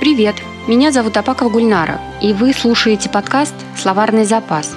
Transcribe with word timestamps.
Привет, 0.00 0.36
меня 0.68 0.92
зовут 0.92 1.16
Апакова 1.16 1.48
Гульнара, 1.48 2.00
и 2.22 2.32
вы 2.32 2.52
слушаете 2.52 3.08
подкаст 3.08 3.54
«Словарный 3.76 4.24
запас». 4.24 4.76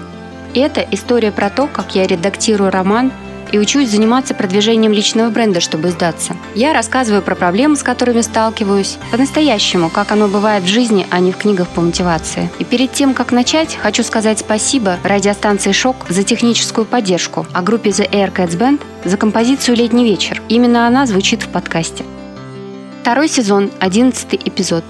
Это 0.56 0.82
история 0.90 1.32
про 1.32 1.52
то, 1.52 1.68
как 1.68 1.94
я 1.94 2.08
редактирую 2.08 2.72
роман 2.72 3.12
и 3.52 3.60
учусь 3.60 3.92
заниматься 3.92 4.34
продвижением 4.34 4.92
личного 4.92 5.30
бренда, 5.30 5.60
чтобы 5.60 5.92
сдаться. 5.92 6.36
Я 6.56 6.74
рассказываю 6.74 7.22
про 7.22 7.36
проблемы, 7.36 7.76
с 7.76 7.84
которыми 7.84 8.22
сталкиваюсь, 8.22 8.98
по-настоящему, 9.12 9.92
как 9.92 10.12
оно 10.12 10.28
бывает 10.28 10.64
в 10.64 10.68
жизни, 10.68 11.06
а 11.12 11.20
не 11.20 11.32
в 11.32 11.38
книгах 11.38 11.68
по 11.70 11.82
мотивации. 11.82 12.50
И 12.58 12.64
перед 12.64 12.92
тем, 12.92 13.14
как 13.14 13.32
начать, 13.32 13.76
хочу 13.76 14.02
сказать 14.02 14.40
спасибо 14.40 14.98
радиостанции 15.04 15.72
«Шок» 15.72 15.98
за 16.10 16.24
техническую 16.24 16.86
поддержку, 16.86 17.46
а 17.54 17.62
группе 17.62 17.92
The 17.92 18.10
Air 18.10 18.34
Cats 18.34 18.58
Band 18.58 18.82
за 19.06 19.18
композицию 19.18 19.76
«Летний 19.78 20.04
вечер». 20.04 20.42
Именно 20.50 20.88
она 20.88 21.06
звучит 21.06 21.44
в 21.44 21.50
подкасте. 21.50 22.06
Второй 23.04 23.30
сезон, 23.30 23.70
одиннадцатый 23.80 24.40
эпизод. 24.44 24.84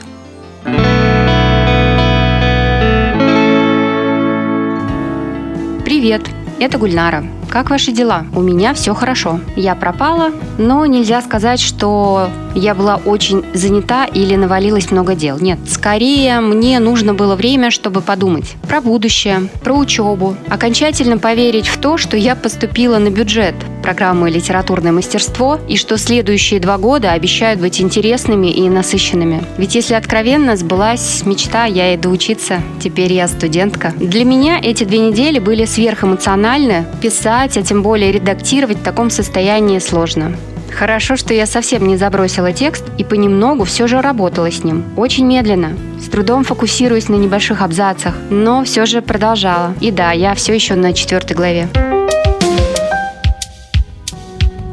Привет, 5.84 6.22
это 6.60 6.78
Гульнара. 6.78 7.24
Как 7.50 7.70
ваши 7.70 7.92
дела? 7.92 8.26
У 8.34 8.42
меня 8.42 8.74
все 8.74 8.94
хорошо. 8.94 9.42
Я 9.58 9.76
пропала, 9.76 10.32
но 10.58 10.86
нельзя 10.86 11.22
сказать, 11.22 11.60
что 11.60 12.30
я 12.56 12.74
была 12.76 12.96
очень 12.96 13.44
занята 13.54 14.06
или 14.06 14.36
навалилось 14.36 14.90
много 14.90 15.16
дел. 15.16 15.38
Нет, 15.40 15.60
скорее 15.68 16.40
мне 16.40 16.80
нужно 16.80 17.14
было 17.14 17.36
время, 17.36 17.72
чтобы 17.72 18.00
подумать 18.02 18.56
про 18.70 18.80
будущее, 18.80 19.50
про 19.64 19.74
учебу, 19.74 20.38
окончательно 20.50 21.18
поверить 21.18 21.68
в 21.68 21.78
то, 21.78 21.98
что 21.98 22.16
я 22.16 22.36
поступила 22.36 23.00
на 23.00 23.10
бюджет 23.10 23.56
программы 23.82 24.30
«Литературное 24.30 24.92
мастерство» 24.92 25.60
и 25.68 25.78
что 25.78 25.98
следующие 25.98 26.60
два 26.60 26.78
года 26.78 27.12
обещают 27.12 27.60
быть 27.60 27.82
интересными 27.82 28.48
и 28.48 28.70
насыщенными. 28.70 29.44
Ведь 29.58 29.76
если 29.76 29.96
откровенно, 29.96 30.56
сбылась 30.56 31.26
мечта, 31.26 31.66
я 31.66 31.96
иду 31.96 32.12
учиться, 32.12 32.62
теперь 32.80 33.14
я 33.14 33.28
студентка. 33.28 33.94
Для 33.98 34.26
меня 34.26 34.60
эти 34.62 34.84
две 34.84 35.00
недели 35.00 35.40
были 35.40 35.66
сверхэмоциональны. 35.66 36.86
Писать 37.02 37.58
а 37.58 37.64
тем 37.64 37.84
более 37.84 38.12
редактировать 38.12 38.78
в 38.78 38.84
таком 38.84 39.10
состоянии 39.10 39.80
сложно. 39.80 40.36
Хорошо, 40.72 41.16
что 41.16 41.34
я 41.34 41.46
совсем 41.46 41.88
не 41.88 41.98
забросила 41.98 42.54
текст 42.54 42.84
и 42.98 43.04
понемногу 43.04 43.66
все 43.66 43.88
же 43.88 44.02
работала 44.02 44.50
с 44.50 44.64
ним. 44.64 44.84
Очень 44.98 45.26
медленно, 45.26 45.74
с 46.00 46.10
трудом 46.10 46.44
фокусируясь 46.44 47.10
на 47.10 47.16
небольших 47.16 47.62
абзацах, 47.62 48.16
но 48.30 48.64
все 48.64 48.86
же 48.86 49.02
продолжала. 49.02 49.74
И 49.82 49.92
да, 49.92 50.12
я 50.12 50.34
все 50.34 50.54
еще 50.54 50.76
на 50.76 50.94
четвертой 50.94 51.36
главе. 51.36 51.68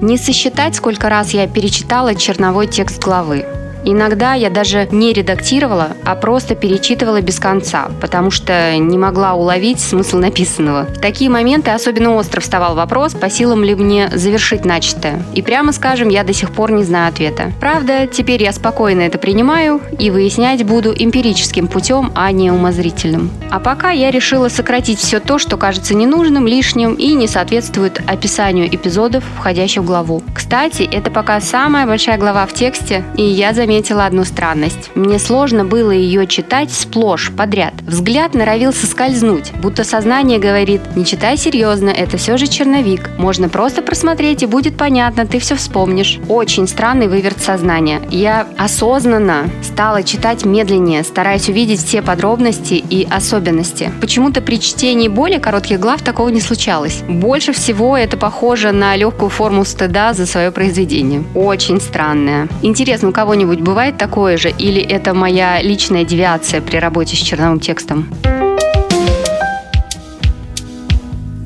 Не 0.01 0.17
сосчитать, 0.17 0.77
сколько 0.77 1.09
раз 1.09 1.35
я 1.35 1.49
перечитала 1.49 2.15
черновой 2.15 2.69
текст 2.69 3.03
главы. 3.03 3.58
Иногда 3.91 4.35
я 4.35 4.51
даже 4.51 4.87
не 4.93 5.15
редактировала, 5.15 5.97
а 6.05 6.15
просто 6.15 6.55
перечитывала 6.55 7.23
без 7.23 7.39
конца, 7.39 7.89
потому 8.03 8.31
что 8.31 8.77
не 8.77 8.99
могла 8.99 9.33
уловить 9.33 9.81
смысл 9.81 10.19
написанного. 10.19 10.83
В 10.83 11.01
такие 11.01 11.31
моменты 11.31 11.71
особенно 11.71 12.15
остро 12.15 12.43
вставал 12.43 12.75
вопрос, 12.75 13.15
по 13.15 13.31
силам 13.31 13.65
ли 13.65 13.75
мне 13.75 14.11
завершить 14.13 14.67
начатое. 14.67 15.23
И 15.35 15.41
прямо 15.41 15.73
скажем, 15.73 16.11
я 16.11 16.23
до 16.23 16.35
сих 16.35 16.51
пор 16.51 16.71
не 16.71 16.85
знаю 16.85 17.09
ответа. 17.09 17.51
Правда, 17.61 18.07
теперь 18.07 18.43
я 18.43 18.53
спокойно 18.53 19.01
это 19.01 19.17
принимаю 19.17 19.81
и 19.99 20.11
выяснять 20.11 20.67
буду 20.67 20.93
эмпирическим 20.95 21.67
путем, 21.67 22.13
а 22.15 22.31
не 22.31 22.51
умозрительным. 22.51 23.31
А 23.51 23.59
пока 23.59 23.93
я 23.93 24.11
решила 24.11 24.51
сократить 24.51 24.99
все 24.99 25.19
то, 25.19 25.39
что 25.39 25.57
кажется 25.57 25.95
ненужным, 25.95 26.47
лишним 26.47 26.93
и 26.93 27.15
не 27.15 27.27
соответствует 27.27 28.03
описанию 28.07 28.69
эпизодов, 28.69 29.25
входящих 29.39 29.81
в 29.81 29.87
главу. 29.87 30.23
Кстати, 30.35 30.83
это 30.83 31.11
пока 31.11 31.41
самая 31.41 31.87
большая 31.87 32.19
глава 32.19 32.45
в 32.45 32.53
тексте, 32.53 33.03
и 33.17 33.23
я 33.23 33.55
заметила 33.55 33.78
заметила 33.79 34.07
одну 34.07 34.25
странность. 34.25 34.91
Мне 34.97 35.21
сложно 35.21 35.65
было 35.65 35.93
ее 35.93 36.27
читать 36.27 36.73
сплошь, 36.73 37.31
подряд. 37.31 37.75
Взгляд 37.87 38.35
норовился 38.35 38.89
скользнуть, 38.89 39.53
будто 39.63 39.85
сознание 39.85 40.41
говорит 40.41 40.81
«Не 40.97 41.05
читай 41.05 41.37
серьезно, 41.37 41.91
это 41.91 42.17
все 42.17 42.37
же 42.37 42.49
черновик. 42.49 43.11
Можно 43.19 43.49
просто 43.49 43.83
просмотреть 43.83 44.43
и 44.43 44.47
будет 44.47 44.77
понятно, 44.77 45.27
ты 45.27 45.39
все 45.39 45.55
вспомнишь». 45.55 46.19
Очень 46.29 46.67
странный 46.67 47.07
выверт 47.07 47.41
сознания. 47.41 48.01
Я 48.11 48.49
осознанно 48.57 49.49
стала 49.63 50.03
читать 50.03 50.45
медленнее, 50.45 51.05
стараясь 51.05 51.49
увидеть 51.49 51.85
все 51.85 52.03
подробности 52.03 52.75
и 52.75 53.07
особенности. 53.09 53.93
Почему-то 54.01 54.41
при 54.41 54.59
чтении 54.59 55.07
более 55.07 55.39
коротких 55.39 55.79
глав 55.79 56.03
такого 56.03 56.31
не 56.31 56.41
случалось. 56.41 57.03
Больше 57.09 57.53
всего 57.53 57.97
это 57.97 58.17
похоже 58.17 58.73
на 58.73 58.97
легкую 58.97 59.29
форму 59.29 59.65
стыда 59.65 60.15
за 60.15 60.27
свое 60.27 60.51
произведение. 60.51 61.23
Очень 61.37 61.81
странное. 61.81 62.49
Интересно, 62.63 63.11
у 63.11 63.13
кого-нибудь 63.13 63.58
когда-нибудь 63.59 63.63
бывает 63.63 63.99
такое 63.99 64.37
же, 64.37 64.51
или 64.51 64.81
это 64.81 65.15
моя 65.15 65.61
личная 65.63 66.05
девиация 66.05 66.61
при 66.61 66.79
работе 66.79 67.17
с 67.17 67.19
черновым 67.19 67.61
текстом? 67.61 68.09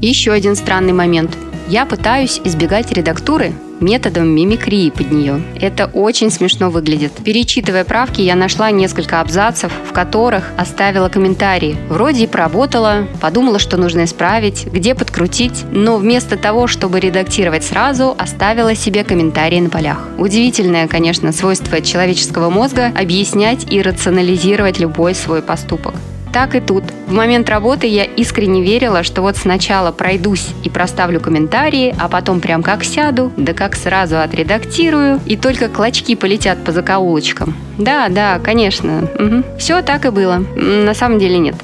Еще 0.00 0.32
один 0.32 0.56
странный 0.56 0.92
момент. 0.92 1.36
Я 1.68 1.86
пытаюсь 1.86 2.40
избегать 2.44 2.92
редактуры, 2.92 3.52
методом 3.82 4.28
мимикрии 4.28 4.90
под 4.90 5.10
нее. 5.10 5.42
Это 5.60 5.86
очень 5.86 6.30
смешно 6.30 6.70
выглядит. 6.70 7.12
Перечитывая 7.24 7.84
правки, 7.84 8.20
я 8.20 8.36
нашла 8.36 8.70
несколько 8.70 9.20
абзацев, 9.20 9.72
в 9.88 9.92
которых 9.92 10.50
оставила 10.56 11.08
комментарии. 11.08 11.76
Вроде 11.88 12.24
и 12.24 12.26
поработала, 12.26 13.06
подумала, 13.20 13.58
что 13.58 13.76
нужно 13.76 14.04
исправить, 14.04 14.66
где 14.66 14.94
подкрутить, 14.94 15.64
но 15.70 15.96
вместо 15.96 16.36
того, 16.36 16.66
чтобы 16.66 17.00
редактировать 17.00 17.64
сразу, 17.64 18.14
оставила 18.16 18.74
себе 18.74 19.04
комментарии 19.04 19.60
на 19.60 19.70
полях. 19.70 19.98
Удивительное, 20.18 20.88
конечно, 20.88 21.32
свойство 21.32 21.80
человеческого 21.80 22.50
мозга 22.50 22.92
объяснять 22.96 23.70
и 23.72 23.82
рационализировать 23.82 24.78
любой 24.78 25.14
свой 25.14 25.42
поступок. 25.42 25.94
Так 26.32 26.54
и 26.54 26.60
тут. 26.60 26.84
В 27.06 27.12
момент 27.12 27.50
работы 27.50 27.86
я 27.86 28.04
искренне 28.04 28.62
верила, 28.62 29.02
что 29.02 29.20
вот 29.20 29.36
сначала 29.36 29.92
пройдусь 29.92 30.48
и 30.64 30.70
проставлю 30.70 31.20
комментарии, 31.20 31.94
а 32.00 32.08
потом 32.08 32.40
прям 32.40 32.62
как 32.62 32.84
сяду, 32.84 33.30
да 33.36 33.52
как 33.52 33.76
сразу 33.76 34.18
отредактирую, 34.18 35.20
и 35.26 35.36
только 35.36 35.68
клочки 35.68 36.14
полетят 36.14 36.64
по 36.64 36.72
закоулочкам. 36.72 37.54
Да, 37.76 38.08
да, 38.08 38.38
конечно. 38.38 39.08
Угу. 39.18 39.58
Все 39.58 39.82
так 39.82 40.06
и 40.06 40.10
было. 40.10 40.42
На 40.56 40.94
самом 40.94 41.18
деле 41.18 41.38
нет. 41.38 41.54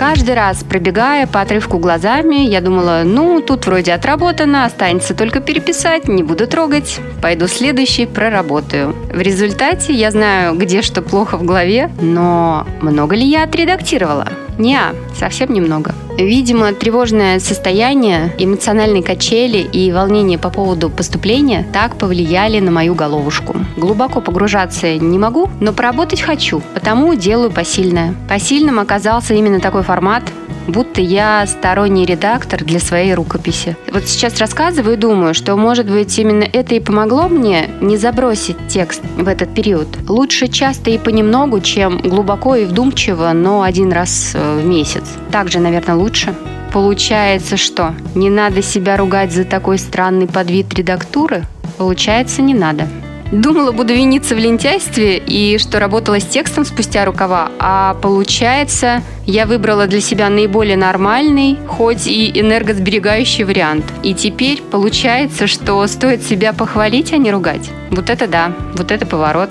Каждый 0.00 0.34
раз, 0.34 0.64
пробегая 0.64 1.26
по 1.26 1.42
отрывку 1.42 1.76
глазами, 1.76 2.36
я 2.36 2.62
думала, 2.62 3.02
ну, 3.04 3.42
тут 3.42 3.66
вроде 3.66 3.92
отработано, 3.92 4.64
останется 4.64 5.12
только 5.12 5.40
переписать, 5.40 6.08
не 6.08 6.22
буду 6.22 6.46
трогать, 6.46 6.98
пойду 7.20 7.46
следующий, 7.46 8.06
проработаю. 8.06 8.96
В 9.12 9.20
результате 9.20 9.92
я 9.92 10.10
знаю, 10.10 10.56
где 10.56 10.80
что 10.80 11.02
плохо 11.02 11.36
в 11.36 11.44
голове, 11.44 11.90
но 12.00 12.66
много 12.80 13.14
ли 13.14 13.26
я 13.26 13.42
отредактировала? 13.42 14.28
Не, 14.58 14.80
совсем 15.14 15.52
немного. 15.52 15.94
Видимо, 16.18 16.72
тревожное 16.72 17.40
состояние, 17.40 18.34
эмоциональные 18.38 19.02
качели 19.02 19.58
и 19.58 19.90
волнение 19.92 20.38
по 20.38 20.50
поводу 20.50 20.90
поступления 20.90 21.66
так 21.72 21.96
повлияли 21.96 22.60
на 22.60 22.70
мою 22.70 22.94
головушку. 22.94 23.56
Глубоко 23.76 24.20
погружаться 24.20 24.98
не 24.98 25.18
могу, 25.18 25.48
но 25.60 25.72
поработать 25.72 26.20
хочу, 26.20 26.62
потому 26.74 27.14
делаю 27.14 27.50
посильное. 27.50 28.14
Посильным 28.28 28.78
оказался 28.78 29.34
именно 29.34 29.60
такой 29.60 29.82
формат, 29.82 30.24
будто 30.66 31.00
я 31.00 31.46
сторонний 31.46 32.04
редактор 32.04 32.64
для 32.64 32.80
своей 32.80 33.14
рукописи. 33.14 33.76
Вот 33.92 34.04
сейчас 34.06 34.38
рассказываю 34.38 34.94
и 34.94 34.96
думаю, 34.98 35.34
что, 35.34 35.56
может 35.56 35.90
быть, 35.90 36.18
именно 36.18 36.44
это 36.44 36.74
и 36.74 36.80
помогло 36.80 37.28
мне 37.28 37.70
не 37.80 37.96
забросить 37.96 38.56
текст 38.68 39.02
в 39.16 39.28
этот 39.28 39.54
период. 39.54 39.88
Лучше 40.08 40.48
часто 40.48 40.90
и 40.90 40.98
понемногу, 40.98 41.60
чем 41.60 41.98
глубоко 41.98 42.56
и 42.56 42.64
вдумчиво, 42.64 43.32
но 43.32 43.62
один 43.62 43.92
раз 43.92 44.32
э, 44.34 44.60
в 44.60 44.66
месяц. 44.66 45.04
Также, 45.30 45.60
наверное, 45.60 45.96
лучше. 45.96 46.34
Получается, 46.72 47.56
что 47.56 47.94
не 48.14 48.30
надо 48.30 48.62
себя 48.62 48.96
ругать 48.96 49.32
за 49.32 49.44
такой 49.44 49.78
странный 49.78 50.28
подвид 50.28 50.72
редактуры? 50.74 51.44
Получается, 51.78 52.42
не 52.42 52.54
надо. 52.54 52.86
Думала, 53.32 53.70
буду 53.70 53.94
виниться 53.94 54.34
в 54.34 54.38
лентяйстве 54.38 55.18
и 55.18 55.56
что 55.58 55.78
работала 55.78 56.18
с 56.18 56.26
текстом 56.26 56.64
спустя 56.64 57.04
рукава, 57.04 57.50
а 57.60 57.94
получается, 58.02 59.02
я 59.24 59.46
выбрала 59.46 59.86
для 59.86 60.00
себя 60.00 60.28
наиболее 60.28 60.76
нормальный, 60.76 61.56
хоть 61.68 62.08
и 62.08 62.40
энергосберегающий 62.40 63.44
вариант. 63.44 63.84
И 64.02 64.14
теперь 64.14 64.60
получается, 64.60 65.46
что 65.46 65.86
стоит 65.86 66.22
себя 66.24 66.52
похвалить, 66.52 67.12
а 67.12 67.18
не 67.18 67.30
ругать. 67.30 67.70
Вот 67.90 68.10
это 68.10 68.26
да, 68.26 68.52
вот 68.74 68.90
это 68.90 69.06
поворот. 69.06 69.50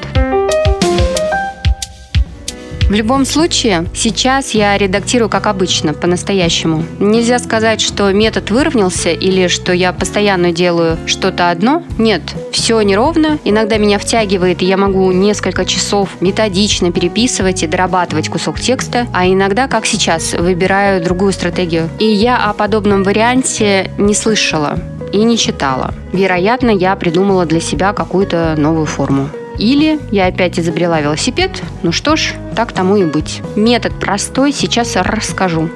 В 2.89 2.94
любом 2.94 3.24
случае, 3.24 3.86
сейчас 3.94 4.56
я 4.56 4.75
редактирую 4.75 5.30
как 5.30 5.45
обычно, 5.45 5.94
по-настоящему. 5.94 6.83
Нельзя 6.97 7.38
сказать, 7.38 7.81
что 7.81 8.12
метод 8.12 8.50
выровнялся 8.50 9.12
или 9.12 9.47
что 9.47 9.74
я 9.74 9.94
постоянно 9.94 10.51
делаю 10.51 10.97
что-то 11.06 11.51
одно. 11.51 11.83
Нет, 12.00 12.24
все 12.51 12.81
неровно. 12.81 13.38
Иногда 13.44 13.77
меня 13.77 14.00
втягивает, 14.00 14.63
и 14.63 14.65
я 14.65 14.75
могу 14.75 15.12
несколько 15.12 15.65
часов 15.65 16.09
методично 16.19 16.91
переписывать 16.91 17.62
и 17.62 17.68
дорабатывать 17.68 18.30
кусок 18.30 18.59
текста, 18.59 19.06
а 19.13 19.27
иногда, 19.27 19.68
как 19.68 19.85
сейчас, 19.85 20.33
выбираю 20.33 21.03
другую 21.03 21.31
стратегию. 21.31 21.89
И 22.00 22.06
я 22.06 22.38
о 22.38 22.53
подобном 22.53 23.03
варианте 23.03 23.92
не 24.00 24.15
слышала 24.15 24.80
и 25.13 25.24
не 25.24 25.38
читала. 25.38 25.94
Вероятно, 26.12 26.71
я 26.71 26.95
придумала 26.95 27.45
для 27.45 27.62
себя 27.62 27.94
какую-то 27.94 28.56
новую 28.57 28.88
форму. 28.88 29.30
Или 29.59 30.00
я 30.11 30.27
опять 30.27 30.57
изобрела 30.57 31.01
велосипед. 31.01 31.61
Ну 31.83 31.91
что 31.91 32.15
ж, 32.15 32.33
так 32.56 32.71
тому 32.71 32.95
и 32.95 33.03
быть. 33.03 33.41
Метод 33.56 33.94
простой, 34.00 34.53
сейчас 34.53 34.95
расскажу. 34.95 35.69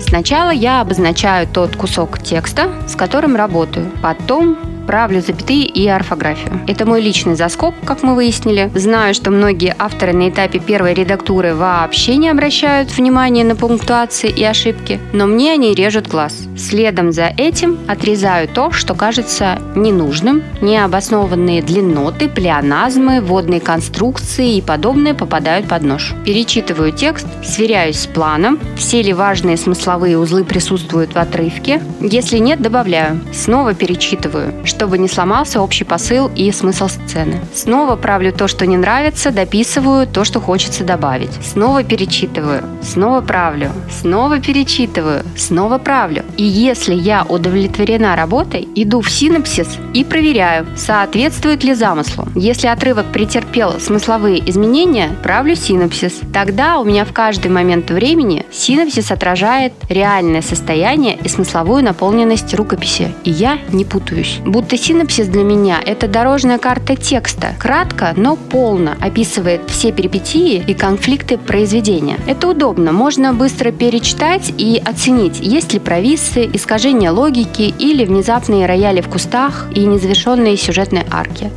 Сначала 0.00 0.50
я 0.50 0.80
обозначаю 0.80 1.46
тот 1.46 1.76
кусок 1.76 2.18
текста, 2.20 2.72
с 2.88 2.96
которым 2.96 3.36
работаю. 3.36 3.92
Потом 4.02 4.58
правлю 4.90 5.20
запятые 5.20 5.66
и 5.66 5.86
орфографию. 5.86 6.62
Это 6.66 6.84
мой 6.84 7.00
личный 7.00 7.36
заскок, 7.36 7.76
как 7.84 8.02
мы 8.02 8.16
выяснили. 8.16 8.72
Знаю, 8.74 9.14
что 9.14 9.30
многие 9.30 9.76
авторы 9.78 10.12
на 10.12 10.30
этапе 10.30 10.58
первой 10.58 10.94
редактуры 10.94 11.54
вообще 11.54 12.16
не 12.16 12.28
обращают 12.28 12.90
внимания 12.90 13.44
на 13.44 13.54
пунктуации 13.54 14.28
и 14.28 14.42
ошибки, 14.42 14.98
но 15.12 15.26
мне 15.26 15.52
они 15.52 15.74
режут 15.74 16.08
глаз. 16.08 16.34
Следом 16.58 17.12
за 17.12 17.32
этим 17.36 17.78
отрезаю 17.86 18.48
то, 18.48 18.72
что 18.72 18.94
кажется 18.94 19.62
ненужным, 19.76 20.42
необоснованные 20.60 21.62
длинноты, 21.62 22.28
плеоназмы, 22.28 23.20
водные 23.20 23.60
конструкции 23.60 24.56
и 24.56 24.60
подобное 24.60 25.14
попадают 25.14 25.68
под 25.68 25.84
нож. 25.84 26.14
Перечитываю 26.24 26.90
текст, 26.90 27.28
сверяюсь 27.44 28.00
с 28.00 28.06
планом, 28.08 28.58
все 28.76 29.02
ли 29.02 29.12
важные 29.12 29.56
смысловые 29.56 30.18
узлы 30.18 30.42
присутствуют 30.42 31.14
в 31.14 31.16
отрывке. 31.16 31.80
Если 32.00 32.38
нет, 32.38 32.60
добавляю. 32.60 33.20
Снова 33.32 33.72
перечитываю, 33.72 34.52
чтобы 34.80 34.96
не 34.96 35.08
сломался 35.08 35.60
общий 35.60 35.84
посыл 35.84 36.30
и 36.34 36.50
смысл 36.52 36.88
сцены. 36.88 37.38
Снова 37.52 37.96
правлю 37.96 38.32
то, 38.32 38.48
что 38.48 38.64
не 38.64 38.78
нравится, 38.78 39.30
дописываю 39.30 40.06
то, 40.06 40.24
что 40.24 40.40
хочется 40.40 40.84
добавить. 40.84 41.32
Снова 41.42 41.84
перечитываю, 41.84 42.62
снова 42.82 43.20
правлю, 43.20 43.72
снова 43.90 44.40
перечитываю, 44.40 45.22
снова 45.36 45.76
правлю. 45.76 46.24
И 46.38 46.44
если 46.44 46.94
я 46.94 47.26
удовлетворена 47.28 48.16
работой, 48.16 48.66
иду 48.74 49.02
в 49.02 49.10
синапсис 49.10 49.68
и 49.92 50.02
проверяю, 50.02 50.66
соответствует 50.78 51.62
ли 51.62 51.74
замыслу. 51.74 52.28
Если 52.34 52.66
отрывок 52.66 53.04
претерпел 53.12 53.78
смысловые 53.80 54.48
изменения, 54.48 55.10
правлю 55.22 55.56
синапсис. 55.56 56.20
Тогда 56.32 56.78
у 56.78 56.84
меня 56.84 57.04
в 57.04 57.12
каждый 57.12 57.50
момент 57.50 57.90
времени 57.90 58.46
синапсис 58.50 59.10
отражает 59.10 59.74
реальное 59.90 60.40
состояние 60.40 61.18
и 61.22 61.28
смысловую 61.28 61.84
наполненность 61.84 62.54
рукописи. 62.54 63.12
И 63.24 63.30
я 63.30 63.58
не 63.72 63.84
путаюсь. 63.84 64.40
Будто 64.46 64.69
будто 64.70 64.84
синапсис 64.84 65.26
для 65.26 65.42
меня– 65.42 65.80
это 65.84 66.06
дорожная 66.06 66.58
карта 66.58 66.94
текста. 66.94 67.56
Кратко, 67.58 68.12
но 68.16 68.36
полно 68.36 68.94
описывает 69.00 69.62
все 69.68 69.90
перипетии 69.90 70.62
и 70.64 70.74
конфликты 70.74 71.38
произведения. 71.38 72.18
Это 72.28 72.46
удобно, 72.46 72.92
можно 72.92 73.32
быстро 73.32 73.72
перечитать 73.72 74.52
и 74.58 74.80
оценить, 74.84 75.40
есть 75.40 75.72
ли 75.72 75.80
провисы, 75.80 76.48
искажения 76.52 77.10
логики 77.10 77.74
или 77.80 78.04
внезапные 78.04 78.66
рояли 78.66 79.00
в 79.00 79.08
кустах 79.08 79.66
и 79.74 79.80
незавершенные 79.80 80.56
сюжетные 80.56 81.04
арки. 81.10 81.50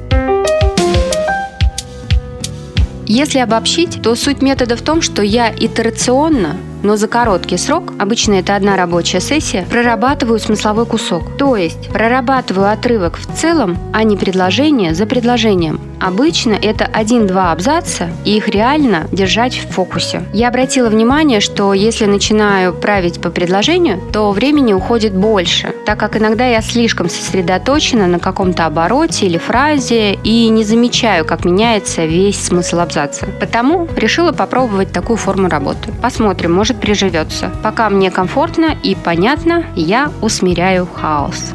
Если 3.06 3.38
обобщить, 3.38 4.02
то 4.02 4.16
суть 4.16 4.42
метода 4.42 4.76
в 4.76 4.82
том, 4.82 5.04
что 5.04 5.22
я 5.22 5.54
итерационно 5.56 6.58
но 6.84 6.98
за 6.98 7.08
короткий 7.08 7.58
срок, 7.58 7.94
обычно 7.98 8.34
это 8.34 8.56
одна 8.56 8.76
рабочая 8.76 9.20
сессия, 9.20 9.66
прорабатываю 9.70 10.40
смысловой 10.40 10.86
кусок. 10.86 11.38
То 11.38 11.56
есть 11.56 11.90
прорабатываю 11.90 12.72
отрывок 12.72 13.18
в 13.18 13.34
целом, 13.36 13.78
а 13.94 14.04
не 14.04 14.18
предложение 14.18 14.94
за 14.94 15.06
предложением. 15.06 15.80
Обычно 16.04 16.54
это 16.54 16.84
один-два 16.84 17.54
абзаца, 17.54 18.10
и 18.26 18.36
их 18.36 18.50
реально 18.50 19.08
держать 19.14 19.56
в 19.56 19.70
фокусе. 19.70 20.24
Я 20.34 20.50
обратила 20.50 20.90
внимание, 20.90 21.40
что 21.40 21.74
если 21.74 22.06
начинаю 22.06 22.74
править 22.74 23.22
по 23.22 23.30
предложению, 23.30 24.02
то 24.12 24.32
времени 24.32 24.74
уходит 24.74 25.14
больше, 25.14 25.74
так 25.86 25.98
как 25.98 26.18
иногда 26.18 26.46
я 26.46 26.62
слишком 26.62 27.10
сосредоточена 27.10 28.08
на 28.08 28.20
каком-то 28.20 28.66
обороте 28.66 29.28
или 29.28 29.38
фразе 29.38 30.16
и 30.16 30.50
не 30.50 30.66
замечаю, 30.66 31.24
как 31.24 31.46
меняется 31.46 32.04
весь 32.04 32.44
смысл 32.48 32.80
абзаца. 32.80 33.26
Потому 33.40 33.88
решила 33.96 34.34
попробовать 34.34 34.92
такую 34.92 35.16
форму 35.16 35.48
работы. 35.48 35.94
Посмотрим, 36.02 36.52
может 36.52 36.82
приживется. 36.82 37.50
Пока 37.64 37.90
мне 37.90 38.12
комфортно 38.12 38.76
и 38.84 38.96
понятно, 38.96 39.64
я 39.74 40.12
усмиряю 40.22 40.86
хаос. 40.86 41.54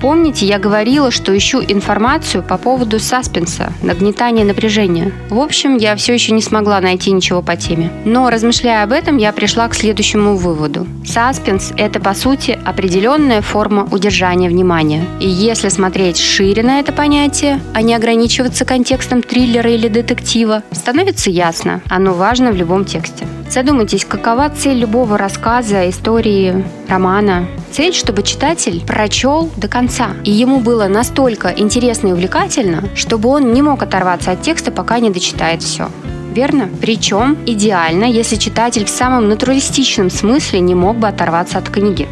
Помните, 0.00 0.46
я 0.46 0.58
говорила, 0.58 1.10
что 1.10 1.36
ищу 1.36 1.62
информацию 1.62 2.42
по 2.42 2.56
поводу 2.56 2.98
саспенса, 2.98 3.72
нагнетания 3.82 4.44
напряжения. 4.44 5.12
В 5.28 5.38
общем, 5.38 5.76
я 5.76 5.94
все 5.96 6.14
еще 6.14 6.32
не 6.32 6.40
смогла 6.40 6.80
найти 6.80 7.12
ничего 7.12 7.42
по 7.42 7.54
теме. 7.56 7.90
Но, 8.06 8.30
размышляя 8.30 8.84
об 8.84 8.92
этом, 8.92 9.18
я 9.18 9.32
пришла 9.32 9.68
к 9.68 9.74
следующему 9.74 10.36
выводу. 10.36 10.86
Саспенс– 11.04 11.72
это, 11.76 12.00
по 12.00 12.14
сути, 12.14 12.58
определенная 12.64 13.42
форма 13.42 13.86
удержания 13.90 14.48
внимания. 14.48 15.04
И 15.20 15.28
если 15.28 15.68
смотреть 15.68 16.18
шире 16.18 16.62
на 16.62 16.80
это 16.80 16.92
понятие, 16.92 17.60
а 17.74 17.82
не 17.82 17.94
ограничиваться 17.94 18.64
контекстом 18.64 19.22
триллера 19.22 19.70
или 19.70 19.88
детектива, 19.88 20.62
становится 20.72 21.28
ясно, 21.28 21.82
оно 21.90 22.14
важно 22.14 22.52
в 22.52 22.56
любом 22.56 22.86
тексте. 22.86 23.26
Задумайтесь, 23.50 24.04
какова 24.04 24.48
цель 24.48 24.78
любого 24.78 25.18
рассказа, 25.18 25.90
истории, 25.90 26.64
романа? 26.88 27.48
Цель, 27.72 27.92
чтобы 27.92 28.22
читатель 28.22 28.80
прочел 28.86 29.50
до 29.56 29.66
конца. 29.66 30.10
И 30.22 30.30
ему 30.30 30.60
было 30.60 30.86
настолько 30.86 31.48
интересно 31.48 32.08
и 32.08 32.12
увлекательно, 32.12 32.84
чтобы 32.94 33.28
он 33.28 33.52
не 33.52 33.60
мог 33.60 33.82
оторваться 33.82 34.30
от 34.30 34.42
текста, 34.42 34.70
пока 34.70 35.00
не 35.00 35.10
дочитает 35.10 35.64
все. 35.64 35.88
Верно? 36.32 36.68
Причем 36.80 37.36
идеально, 37.44 38.04
если 38.04 38.36
читатель 38.36 38.84
в 38.84 38.88
самом 38.88 39.28
натуралистичном 39.28 40.10
смысле 40.10 40.60
не 40.60 40.76
мог 40.76 40.98
бы 40.98 41.08
оторваться 41.08 41.58
от 41.58 41.68
книги 41.70 42.06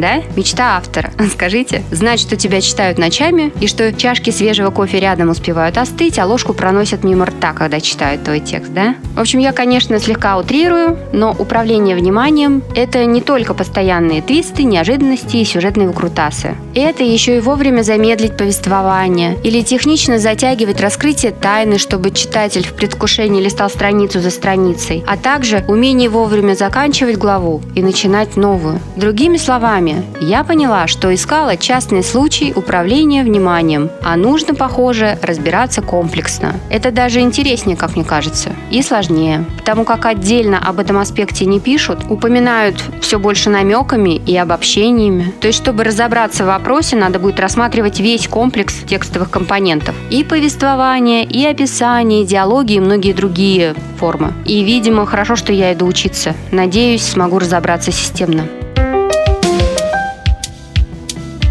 да? 0.00 0.22
Мечта 0.36 0.76
автора. 0.76 1.12
Скажите, 1.32 1.82
знать, 1.90 2.20
что 2.20 2.36
тебя 2.36 2.60
читают 2.60 2.98
ночами, 2.98 3.52
и 3.60 3.66
что 3.66 3.92
чашки 3.92 4.30
свежего 4.30 4.70
кофе 4.70 5.00
рядом 5.00 5.30
успевают 5.30 5.78
остыть, 5.78 6.18
а 6.18 6.26
ложку 6.26 6.52
проносят 6.54 7.04
мимо 7.04 7.26
рта, 7.26 7.52
когда 7.52 7.80
читают 7.80 8.24
твой 8.24 8.40
текст, 8.40 8.72
да? 8.72 8.96
В 9.14 9.20
общем, 9.20 9.38
я, 9.38 9.52
конечно, 9.52 9.98
слегка 9.98 10.38
утрирую, 10.38 10.98
но 11.12 11.34
управление 11.38 11.96
вниманием– 11.96 12.62
это 12.74 13.04
не 13.04 13.20
только 13.20 13.54
постоянные 13.54 14.22
твисты, 14.22 14.64
неожиданности 14.64 15.36
и 15.36 15.44
сюжетные 15.44 15.88
выкрутасы. 15.88 16.56
Это 16.74 17.04
еще 17.04 17.36
и 17.36 17.40
вовремя 17.40 17.82
замедлить 17.82 18.36
повествование 18.36 19.36
или 19.42 19.60
технично 19.62 20.18
затягивать 20.18 20.80
раскрытие 20.80 21.32
тайны, 21.32 21.78
чтобы 21.78 22.10
читатель 22.10 22.66
в 22.66 22.74
предвкушении 22.74 23.42
листал 23.42 23.68
страницу 23.68 24.20
за 24.20 24.30
страницей, 24.30 25.04
а 25.06 25.16
также 25.16 25.64
умение 25.68 26.08
вовремя 26.08 26.54
заканчивать 26.54 27.16
главу 27.16 27.60
и 27.74 27.82
начинать 27.82 28.36
новую. 28.36 28.80
Другими 28.96 29.36
словами, 29.36 29.89
словами, 29.90 30.04
я 30.20 30.44
поняла, 30.44 30.86
что 30.86 31.12
искала 31.14 31.56
частный 31.56 32.02
случай 32.02 32.52
управления 32.54 33.22
вниманием, 33.22 33.90
а 34.02 34.16
нужно, 34.16 34.54
похоже, 34.54 35.18
разбираться 35.22 35.82
комплексно. 35.82 36.54
Это 36.70 36.90
даже 36.90 37.20
интереснее, 37.20 37.76
как 37.76 37.96
мне 37.96 38.04
кажется, 38.04 38.50
и 38.70 38.82
сложнее, 38.82 39.44
потому 39.58 39.84
как 39.84 40.06
отдельно 40.06 40.58
об 40.58 40.78
этом 40.78 40.98
аспекте 40.98 41.46
не 41.46 41.60
пишут, 41.60 42.00
упоминают 42.08 42.82
все 43.00 43.18
больше 43.18 43.50
намеками 43.50 44.16
и 44.16 44.36
обобщениями. 44.36 45.32
То 45.40 45.48
есть, 45.48 45.58
чтобы 45.58 45.84
разобраться 45.84 46.44
в 46.44 46.48
вопросе, 46.48 46.96
надо 46.96 47.18
будет 47.18 47.40
рассматривать 47.40 48.00
весь 48.00 48.28
комплекс 48.28 48.74
текстовых 48.86 49.30
компонентов. 49.30 49.94
И 50.10 50.24
повествование, 50.24 51.24
и 51.24 51.44
описание, 51.46 52.22
и 52.22 52.26
диалоги, 52.26 52.74
и 52.74 52.80
многие 52.80 53.12
другие 53.12 53.74
формы. 53.98 54.32
И, 54.44 54.64
видимо, 54.64 55.06
хорошо, 55.06 55.36
что 55.36 55.52
я 55.52 55.72
иду 55.72 55.86
учиться. 55.86 56.34
Надеюсь, 56.50 57.02
смогу 57.02 57.38
разобраться 57.38 57.92
системно. 57.92 58.46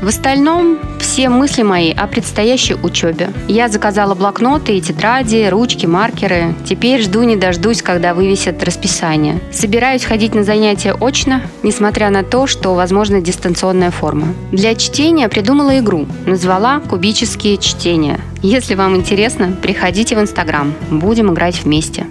В 0.09 0.11
остальном 0.11 0.79
все 0.97 1.29
мысли 1.29 1.61
мои 1.61 1.91
о 1.91 2.07
предстоящей 2.07 2.73
учебе. 2.73 3.29
Я 3.47 3.67
заказала 3.67 4.15
блокноты 4.15 4.75
и 4.75 4.81
тетради, 4.81 5.47
ручки, 5.51 5.85
маркеры. 5.85 6.55
Теперь 6.67 7.03
жду 7.03 7.21
не 7.21 7.35
дождусь, 7.35 7.83
когда 7.83 8.15
вывесят 8.15 8.63
расписание. 8.63 9.39
Собираюсь 9.51 10.03
ходить 10.03 10.33
на 10.33 10.43
занятия 10.43 10.95
очно, 10.99 11.43
несмотря 11.61 12.09
на 12.09 12.23
то, 12.23 12.47
что 12.47 12.73
возможна 12.73 13.21
дистанционная 13.21 13.91
форма. 13.91 14.33
Для 14.51 14.73
чтения 14.73 15.29
придумала 15.29 15.77
игру. 15.77 16.07
Назвала 16.25 16.79
«Кубические 16.79 17.59
чтения». 17.59 18.19
Если 18.41 18.73
вам 18.73 18.95
интересно, 18.95 19.55
приходите 19.61 20.15
в 20.15 20.21
Инстаграм. 20.21 20.73
Будем 20.89 21.31
играть 21.31 21.63
вместе. 21.63 22.07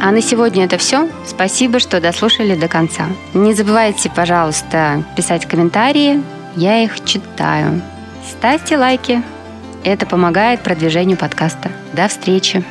А 0.00 0.10
на 0.10 0.22
сегодня 0.22 0.64
это 0.64 0.78
все. 0.78 1.08
Спасибо, 1.26 1.80
что 1.80 2.00
дослушали 2.00 2.54
до 2.54 2.68
конца. 2.68 3.06
Не 3.34 3.54
забывайте, 3.54 4.10
пожалуйста, 4.10 5.04
писать 5.16 5.46
комментарии. 5.46 6.22
Я 6.56 6.82
их 6.82 7.04
читаю. 7.04 7.82
Ставьте 8.28 8.76
лайки. 8.76 9.22
Это 9.84 10.06
помогает 10.06 10.60
продвижению 10.62 11.16
подкаста. 11.16 11.70
До 11.92 12.08
встречи! 12.08 12.64